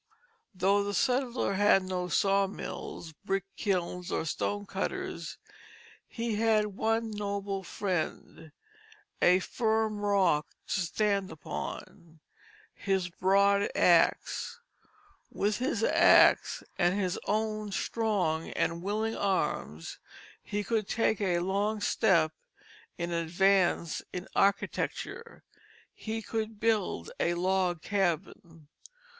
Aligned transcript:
Though 0.55 0.83
the 0.83 0.95
settler 0.95 1.53
had 1.53 1.83
no 1.83 2.07
sawmills, 2.07 3.13
brick 3.23 3.43
kilns, 3.55 4.11
or 4.11 4.25
stone 4.25 4.65
cutters, 4.65 5.37
he 6.07 6.37
had 6.37 6.75
one 6.75 7.11
noble 7.11 7.61
friend, 7.61 8.51
a 9.21 9.37
firm 9.37 9.99
rock 9.99 10.47
to 10.69 10.79
stand 10.81 11.31
upon, 11.31 12.19
his 12.73 13.09
broad 13.09 13.69
axe. 13.75 14.59
With 15.29 15.59
his 15.59 15.83
axe, 15.83 16.63
and 16.79 16.99
his 16.99 17.19
own 17.27 17.71
strong 17.71 18.49
and 18.53 18.81
willing 18.81 19.15
arms, 19.15 19.99
he 20.41 20.63
could 20.63 20.87
take 20.87 21.21
a 21.21 21.37
long 21.41 21.79
step 21.79 22.31
in 22.97 23.11
advance 23.11 24.01
in 24.11 24.27
architecture; 24.35 25.43
he 25.93 26.23
could 26.23 26.59
build 26.59 27.11
a 27.19 27.35
log 27.35 27.83
cabin. 27.83 28.67